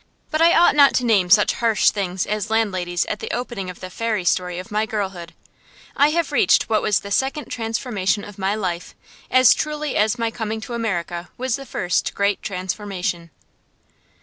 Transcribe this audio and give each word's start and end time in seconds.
But 0.31 0.41
I 0.41 0.55
ought 0.57 0.75
not 0.75 0.95
to 0.95 1.05
name 1.05 1.29
such 1.29 1.53
harsh 1.53 1.91
things 1.91 2.25
as 2.25 2.49
landladies 2.49 3.05
at 3.05 3.19
the 3.19 3.29
opening 3.29 3.69
of 3.69 3.81
the 3.81 3.91
fairy 3.91 4.25
story 4.25 4.57
of 4.57 4.71
my 4.71 4.87
girlhood. 4.87 5.35
I 5.95 6.09
have 6.09 6.31
reached 6.31 6.63
what 6.63 6.81
was 6.81 7.01
the 7.01 7.11
second 7.11 7.51
transformation 7.51 8.23
of 8.23 8.39
my 8.39 8.55
life, 8.55 8.95
as 9.29 9.53
truly 9.53 9.95
as 9.95 10.17
my 10.17 10.31
coming 10.31 10.59
to 10.61 10.73
America 10.73 11.29
was 11.37 11.55
the 11.55 11.67
first 11.67 12.15
great 12.15 12.41
transformation. 12.41 13.29